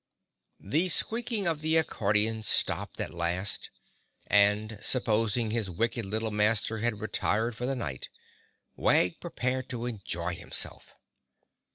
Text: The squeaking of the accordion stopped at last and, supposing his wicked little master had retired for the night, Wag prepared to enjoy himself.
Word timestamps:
The 0.59 0.89
squeaking 0.89 1.45
of 1.45 1.61
the 1.61 1.77
accordion 1.77 2.41
stopped 2.41 2.99
at 2.99 3.13
last 3.13 3.69
and, 4.25 4.79
supposing 4.81 5.51
his 5.51 5.69
wicked 5.69 6.05
little 6.05 6.31
master 6.31 6.79
had 6.79 7.01
retired 7.01 7.55
for 7.55 7.67
the 7.67 7.75
night, 7.75 8.09
Wag 8.75 9.19
prepared 9.19 9.69
to 9.69 9.85
enjoy 9.85 10.33
himself. 10.33 10.95